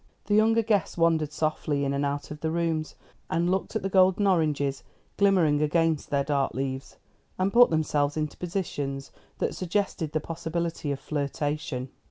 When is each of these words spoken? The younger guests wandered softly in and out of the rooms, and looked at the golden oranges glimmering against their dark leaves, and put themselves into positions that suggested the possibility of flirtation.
The 0.25 0.33
younger 0.33 0.63
guests 0.63 0.97
wandered 0.97 1.31
softly 1.31 1.85
in 1.85 1.93
and 1.93 2.03
out 2.03 2.31
of 2.31 2.39
the 2.39 2.49
rooms, 2.49 2.95
and 3.29 3.51
looked 3.51 3.75
at 3.75 3.83
the 3.83 3.87
golden 3.87 4.25
oranges 4.25 4.81
glimmering 5.15 5.61
against 5.61 6.09
their 6.09 6.23
dark 6.23 6.55
leaves, 6.55 6.97
and 7.37 7.53
put 7.53 7.69
themselves 7.69 8.17
into 8.17 8.35
positions 8.35 9.11
that 9.37 9.53
suggested 9.53 10.13
the 10.13 10.19
possibility 10.19 10.91
of 10.91 10.99
flirtation. 10.99 11.89